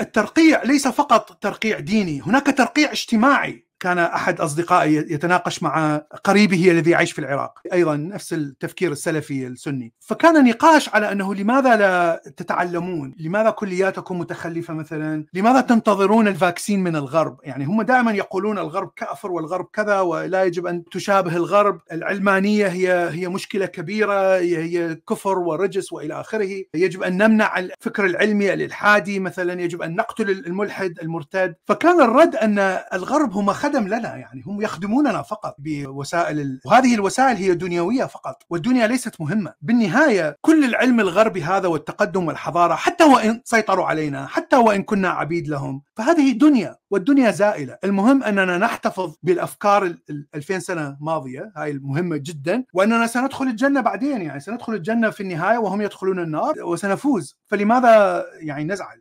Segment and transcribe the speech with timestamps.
[0.00, 3.67] الترقيع ليس فقط ترقيع ديني هناك ترقيع اجتماعي.
[3.80, 9.92] كان أحد أصدقائي يتناقش مع قريبه الذي يعيش في العراق أيضا نفس التفكير السلفي السني.
[10.00, 16.96] فكان نقاش على أنه لماذا لا تتعلمون؟ لماذا كلياتكم متخلفة مثلا؟ لماذا تنتظرون الفاكسين من
[16.96, 21.80] الغرب؟ يعني هم دائما يقولون الغرب كأفر والغرب كذا ولا يجب أن تشابه الغرب.
[21.92, 26.62] العلمانية هي هي مشكلة كبيرة هي كفر ورجس وإلى آخره.
[26.74, 31.54] يجب أن نمنع الفكر العلمي الإلحادي مثلا يجب أن نقتل الملحد المرتد.
[31.66, 32.58] فكان الرد أن
[32.92, 36.60] الغرب هم خدم لنا يعني هم يخدموننا فقط بوسائل ال...
[36.64, 39.54] وهذه الوسائل هي دنيوية فقط والدنيا ليست مهمة.
[39.62, 45.48] بالنهاية كل العلم الغربي هذا والتقدم والحضارة حتى وإن سيطروا علينا حتى وإن كنا عبيد
[45.48, 47.78] لهم فهذه دنيا والدنيا زائلة.
[47.84, 54.22] المهم أننا نحتفظ بالأفكار ال 2000 سنة ماضية هاي المهمة جدا وأننا سندخل الجنة بعدين
[54.22, 57.38] يعني سندخل الجنة في النهاية وهم يدخلون النار وسنفوز.
[57.46, 58.96] فلماذا يعني نزعل؟